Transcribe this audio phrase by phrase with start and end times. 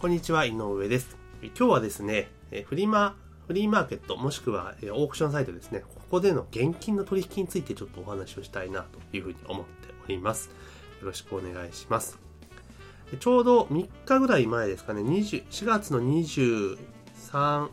[0.00, 1.18] こんにちは、井上です。
[1.42, 2.30] 今日はですね、
[2.64, 3.16] フリマ、
[3.46, 10.48] フリーマーケット、もしくはオークションサイトですね、ここでの現金の取引についてちょっとお話をしたいなというふうに思っております。
[11.02, 12.18] よろしくお願いします。
[13.20, 17.68] ちょうど3日ぐらい前ですかね、20 4月の23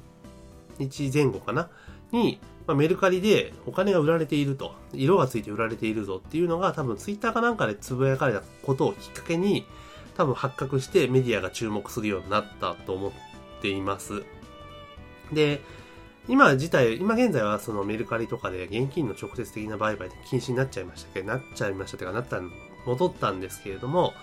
[0.80, 1.70] 日前後かな、
[2.12, 9.66] に、ま、メルカリでお金が売られていると、色がついて売られているぞっていうのが多分ツイッターかなんかでつぶやかれたことをきっかけに、
[10.18, 13.12] 多分発覚してメディアが注目するようになったと思っ
[13.62, 14.24] ています。
[15.32, 15.62] で、
[16.28, 21.22] 今自体、今現在はそのメルカリとかで現金の直接的な売買で禁止になっちゃいましたけ？
[21.22, 22.42] ど、なっちゃいましたというか、なった、
[22.86, 24.14] 戻ったんですけれども、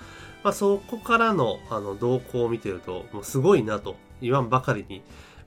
[0.43, 5.03] まあそこからのあの動向を見てると、もうすごいなと言わんばかりに、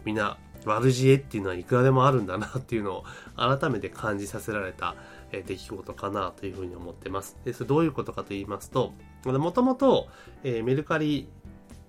[0.06, 3.04] みんな悪知恵っていうのはいくらでもあるんだなっていうのを
[3.36, 4.96] 改めて感じさせられた
[5.32, 7.38] え出来事かなというふうに思ってます。
[7.44, 8.94] で、それどういうことかと言いますと、
[9.26, 10.08] もともと、
[10.44, 11.28] えメルカリ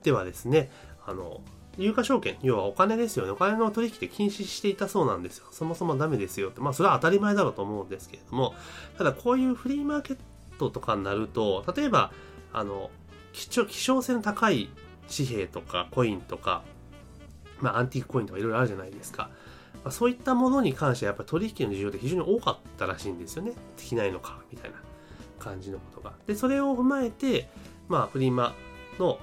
[0.03, 0.71] ではですね、
[1.07, 1.41] あの、
[1.79, 3.31] 有価証券、要はお金ですよね。
[3.31, 5.47] お金の取引で禁止していたそうなんですよ。
[5.53, 6.61] そもそもダメですよって。
[6.61, 8.55] まあ、それは当たり前だろうと思うんですけれども、
[8.97, 10.19] ただこういうフリーマーケッ
[10.59, 12.13] トとかになると、例えば、
[12.53, 12.91] あの、
[13.33, 14.71] 希少希少性の高い
[15.15, 16.65] 紙幣とかコインとか、
[17.61, 19.31] まあ、アンティークコインとかいろいろあるじゃないですか。
[19.85, 23.53] まあ、そういったものに関してはやっぱり取引の需要って非常に多かったらしいんですよね。
[23.77, 24.77] できないのか、みたいな
[25.39, 26.15] 感じのことが。
[26.27, 27.49] で、それを踏まえて、
[27.89, 28.55] まあ、フリマ
[28.99, 29.19] の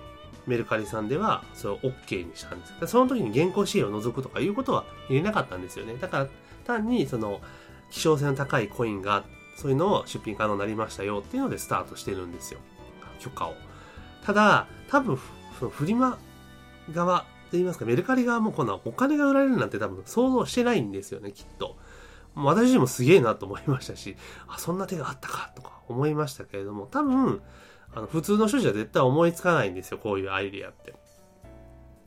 [0.47, 2.87] メルカリさんでは、それを OK にしたんです。
[2.87, 5.95] その時に現行紙幣を除くとかいうことは入れなかったんですよね。
[5.97, 6.27] だから、
[6.65, 7.41] 単にその、
[7.91, 9.23] 希少性の高いコインが、
[9.57, 12.59] そういうのを出品可能になりましたよっていうのでスタートしてるんですよ。
[13.19, 13.53] 許可を。
[14.25, 15.17] ただ、多分、
[15.59, 16.17] そのフリマ
[16.91, 21.77] 側言いますか、メルカリ側もこんなお金が売られるなんて多分想像してないんですよね、きっと。
[22.35, 27.41] 私自身もすげえなと思いましたし、あ、そんな手があったかとか思いましたけれども、多分、
[27.93, 30.93] あの、普通の人じゃ絶対思いつかないんですよ、こういうアイディアって。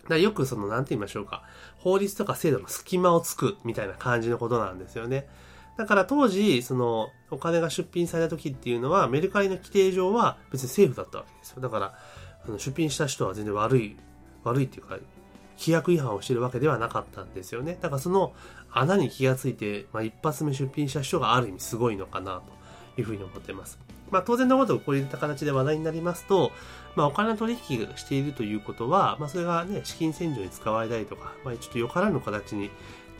[0.08, 1.44] だよくその、なんて言いましょうか、
[1.78, 5.28] 法律とか制度の隙間をつくみたいな感じのことなんですよね。
[5.76, 11.62] だから当時、その、お金が出品された時っていうのは、メルカリの規定上は別にセーフだったわけですよ。
[11.62, 11.94] だから、
[12.44, 13.96] あの出品した人は全然悪い、
[14.44, 14.98] 悪いっていうか、
[15.58, 17.76] 規約違反をしてるわけではなかったんですよね。
[17.80, 18.32] だからその
[18.70, 22.40] 穴に気がついて、まあ、一発目出品した人がある意味すごいのかな
[22.96, 23.78] というふうに思っています。
[24.10, 26.52] まあ当然のことこういった形で話題になりますと、
[26.96, 32.70] まあお金の取引をしているということは、まあそれがね、資金洗浄に使われたりとか、まあちょっとよからぬ形に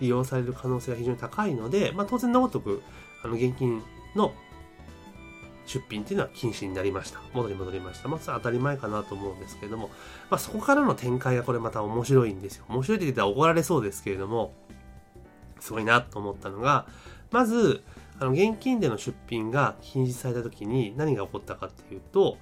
[0.01, 2.83] 利用される可能性が非常に高いので、まあ当然のごとく、
[3.23, 3.83] あの現金
[4.15, 4.33] の
[5.69, 7.21] 出品っていうのは禁止になりました。
[7.35, 8.09] 元に戻りました。
[8.09, 9.91] まあ、それは当たり前かなと思うんですけれども、
[10.31, 12.65] まあ、そこからの展開がこれまた面白いんですよ。
[12.69, 14.55] 面白いって言ったら怒られそうですけれども、
[15.61, 16.87] すごいなと思ったのが、
[17.31, 17.85] まず、
[18.19, 22.39] あの、現金での出品が禁止された時に何が起こったかっていうと、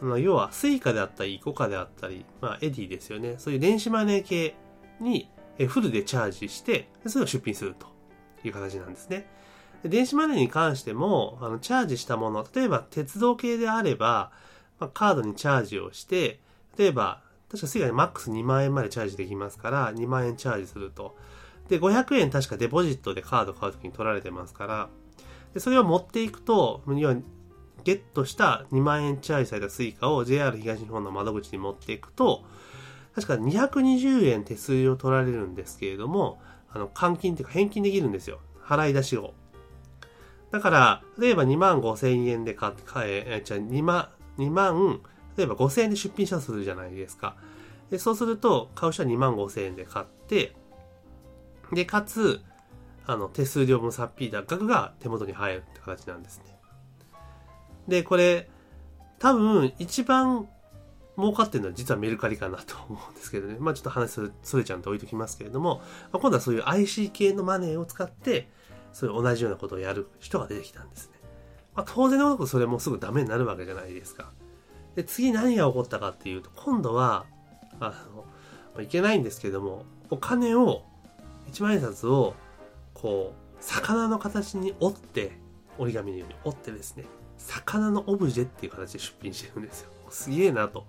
[0.00, 3.36] あの、要は、スイカであったり、イコカであったり、まあ、エディですよね。
[3.38, 4.56] そういう電子マネー系
[5.00, 5.28] に
[5.68, 7.86] フルでチャージして、それを出品すると
[8.42, 9.28] いう形なんですね。
[9.84, 14.30] 電子マネーに関しても、あの、チャージしたもの、例えば鉄道系であれば、
[14.78, 16.40] まあ、カードにチャージをして、
[16.78, 21.16] 例えば、確かスイカでマックス2万円までチャージできますから、2万円チャージすると。
[21.68, 24.88] で、500円確かデポジットでカード買うときに取られてますから、
[25.54, 27.16] で、それを持っていくと、要は、
[27.84, 32.44] ゲットした2万円チャージされたスイカを JR 東日本の窓口に持っていくと、
[33.14, 36.40] 確か220円手数料取られるんですけれども、
[36.70, 38.38] あの、換金っていうか返金できるんですよ。
[38.62, 39.34] 払い出しを。
[40.52, 44.08] だから、例えば2万5千円で買って、買え、じゃあ2万、
[44.38, 45.00] 2万、
[45.36, 47.36] 例えば5千円で出品したとするじゃないですか。
[47.90, 50.54] で、そうすると、買う人は2万5千円で買って、
[51.72, 52.42] で、かつ、
[53.06, 56.56] あの、手数料分さっぴいた額が手元に入るって形なんですね。
[57.88, 58.50] で、これ、
[59.18, 60.48] 多分、一番
[61.16, 63.56] 儲かってるのは実はメルカリかなと思うんですけどね。
[63.58, 68.48] まあちょっと話それそれちゃんと置いときますけれども、まあ、今度はそういう IC 系のマネーを使って、
[68.92, 71.18] そういう同じようなことをやる人が出てきたんですね。
[71.74, 74.32] まあ当然のごとくそれもすぐダメになるわけじゃないですか。
[74.94, 77.24] で、次何が起こったかっていうと、今度は、
[77.80, 78.24] あの、
[78.74, 80.82] まあ、いけないんですけども、お金を、
[81.48, 82.34] 一万円札を、
[82.94, 85.32] こう、魚の形に折って、
[85.78, 87.04] 折り紙のように折ってですね、
[87.38, 89.90] 魚のオブジェっていう形で出品してるんですよ。
[90.10, 90.86] すげえなと。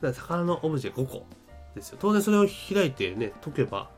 [0.00, 1.26] だから魚のオブジェ5個
[1.74, 1.98] ですよ。
[2.00, 3.90] 当然それを開いてね、解けば、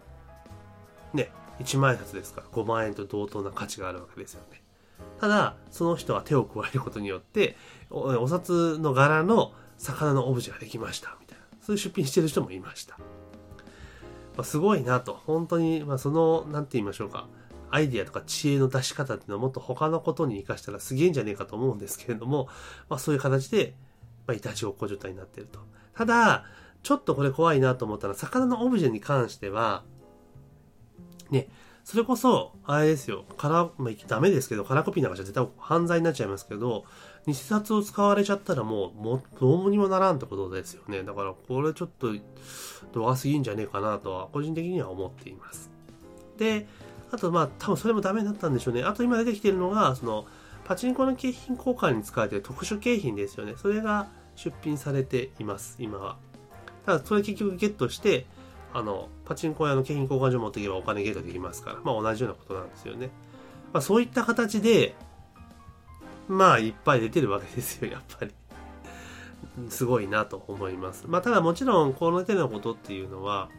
[1.15, 1.31] ね、
[1.63, 4.63] 1万円札ですから5万円と同等な価値があるわけですよね。
[5.21, 7.57] ただ、その人は手を加えることによって、
[7.91, 11.45] お札の柄の魚のオブジェができました、みたいな。
[11.61, 12.99] そういう出品してる人もいました。
[12.99, 15.21] まあ、すごいなと。
[15.27, 17.29] 本当に、まあ、その、なんて言いましょうか。
[17.71, 22.49] アイディアとか知恵の出し方っていうのをもっと他のことに活かしたらすげえんじゃねえかと思うんですけれども、
[22.91, 23.75] まあそういう形で、
[24.27, 25.59] まあ、いたちごっこ状態になっていると。
[25.97, 26.45] ただ、
[26.83, 29.85] ちょっとこれ怖いなと思ったら、魚のオブジェに関しては、
[31.33, 31.49] ね、
[31.85, 36.85] それこそ、あれですよ、カラ、まあ、ダメですけど、カラコピーなんかじゃ絶対犯罪になっちゃいますけど、
[37.27, 41.03] 偽札を使われちゃったらもう、も、どうにもならんってことですよね。
[41.03, 42.13] だから、これちょっと、
[42.93, 45.71] 度が過ぎんじゃねえかなとは、個人的には思っています。
[46.39, 46.67] で、
[47.11, 48.85] あと、まあ、多分それもダメだったんでしょうね。
[48.85, 50.27] あと今出てきてるのが、その、
[50.65, 53.55] パチンコの景品交換に使われてる特殊景品ですよね。
[53.57, 56.17] それが出品されています、今は。
[56.87, 58.27] ただ、それ結局ゲットして、
[58.75, 63.11] あの、パチンコ屋の景品交換所持っていけばお金ゲットできますから、まあ同じようなことなんですよね。
[63.73, 64.95] まあそういった形で、
[66.29, 68.33] まあいっぱい出てるわけですよ、やっぱり。
[69.69, 71.05] すごいなと思います。
[71.07, 73.51] まあただもちろんこの手のことっていうのは、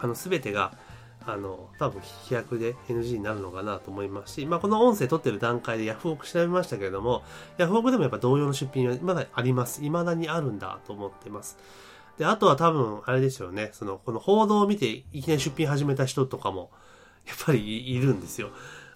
[0.00, 0.76] あの全てが、
[1.24, 7.22] あの、多分飛躍で NG になるのかなと思いますし、まあこの音声撮ってる段階でヤフオク調べましたけれども、
[7.56, 9.80] ヤフオクでもやっぱ同様の出品はまだあります。
[9.80, 11.56] 未だにあるんだと思ってます。
[12.18, 16.70] で、あとは多分、あれですよね、その、この報道を見ていきなり出品始めた人とかも、
[17.26, 18.50] やっぱりいるんですよ。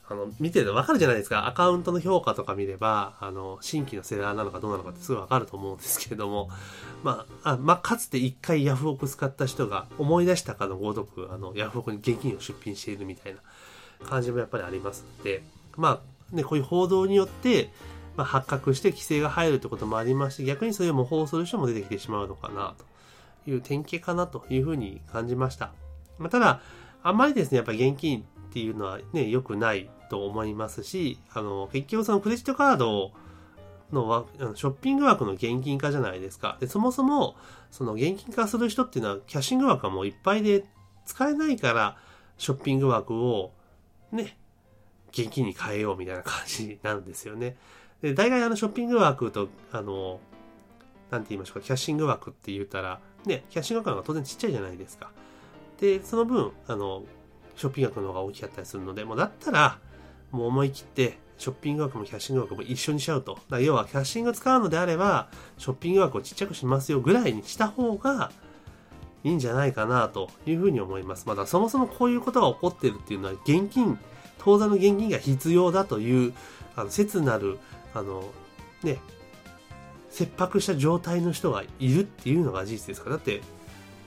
[0.09, 1.47] あの、見てるとわかるじゃないですか。
[1.47, 6.49] アカウントの評価とか見れば、あの、新規のセラーなのかどうなのかってすぐわかると思うんですけれども、
[7.03, 13.41] まあ、あまあ、かつて一回ヤフオク使った人が思い出したかのごとく、あの、ヤフオクに現金を出品しているみたいな
[14.09, 15.43] 感じもやっぱりありますので、
[15.77, 16.01] ま
[16.33, 17.71] あ、ね、こういう報道によって、
[18.17, 22.85] まあ、発覚して規制が入るってこともありまして、逆にそれを模倣する人も出てきてしまうのかなと。
[23.47, 25.73] いう典型かなというふうに感じました。
[26.19, 26.61] まあ、ただ、
[27.03, 33.13] あんまりですね、やっぱり現金っていうのはね、良くないと思いますし、あの、結局そのクレジットカード
[33.93, 36.57] のショッピング枠の現金化じゃないですか。
[36.61, 37.37] で、そもそも、
[37.71, 40.65] その現金化する人っていうのは、キャッシング枠はもういっぱいで
[41.05, 41.97] 使えないから、
[42.39, 43.53] ショッピング枠を
[44.13, 44.37] ね、
[45.11, 47.57] 現金に変えようみたいな感じなんですよね。
[48.03, 50.21] で、大概あのショッピング枠と、あの、
[51.11, 55.11] なんて言いましょうか、キャッシング枠って言ったら、ね、キャッシング額が当然ちっちゃいじゃないですか。
[55.81, 57.05] で、その分、あの、
[57.55, 59.79] ショッピング額の方が大きかったりするので、もうだったら、
[60.31, 63.39] もう思い切って、ショッピング額もキャッシング額も一緒にしちゃうと。
[63.61, 68.33] 要は、キャッシング使うのであれば、ショッピング額をちっちゃくしますよぐらいにした方が、
[69.25, 71.27] いいんじゃないかなというふうに思います。
[71.27, 73.99] まだそもそもこういうことが起こってるっていうのは、現金、
[74.39, 76.33] 当座の現金が必要だという、
[76.77, 77.59] あの、切なる、
[77.93, 78.25] あの、
[78.83, 78.99] ね、
[80.17, 83.17] 切迫した状態の人がいるっていうのが事実ですから。
[83.17, 83.43] だって、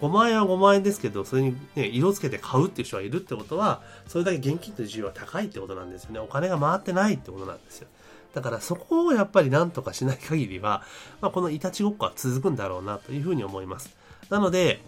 [0.02, 6.20] 5万円は5万円ですけど、それにね、色つけて買うっていう人がいるってことは、それだけ現金という需要は高いってことなんですよね。
[6.20, 7.88] お金が回ってないってことなんですよ。
[8.34, 10.84] だからそこをやっぱり何とかしない限りは、
[11.22, 13.96] まあ、このいたちごっこは続くんだろうなというふうに思います。
[14.30, 14.82] なので、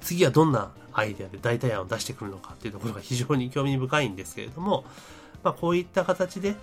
[0.00, 4.84] 次はどんなアイデアで代替案を出してくるのかっていうところが非常に興味深いんですけれども、
[5.42, 6.54] まあ、こういった形で、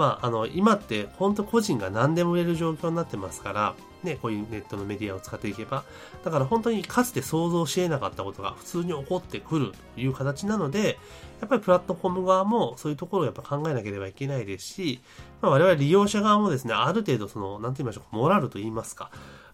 [0.00, 5.84] まあ、あの、今って本当個人が何でも売れる状況になってますから、ね、こういうネットのメディアを使っていけば、
[6.24, 10.98] だから本当にかつて想像し得なかったことが普通に起こってくるという形なので、
[11.42, 15.02] やっぱりプラットフォーム側もそういうところをやっぱ考えなければいけないですし、
[15.42, 19.10] まあ、我々利用者側もですね、ある程度その、なんて言いましょうか、モラルと言いますか、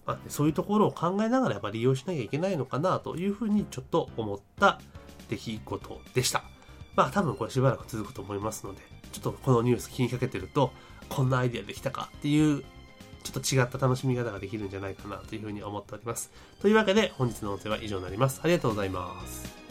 [0.07, 4.81] まあ、そういうところを考えながらやっぱ利用しなきゃいけないのかなというふうにちょっと思った
[5.29, 6.56] 出来事でした。
[6.97, 8.81] まあ多分これしばらく続くと思いますので、
[9.13, 10.73] ちょっとこのニュース気にかけてると、
[11.09, 12.65] こんなアイデアできたかっていう、
[13.23, 16.31] ちょっと違った楽しみ方ができるんじゃないかなというふうに思っております。
[16.61, 18.41] というわけで本日の音声は以上になります。
[18.43, 19.66] ありがとうございます。